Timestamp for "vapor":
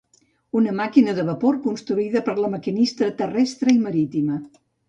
1.27-1.59